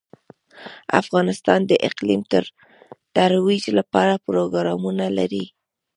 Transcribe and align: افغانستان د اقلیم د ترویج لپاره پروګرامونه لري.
افغانستان 1.01 1.59
د 1.65 1.71
اقلیم 1.87 2.21
د 2.31 2.33
ترویج 3.15 3.63
لپاره 3.77 4.13
پروګرامونه 4.25 5.05
لري. 5.17 5.45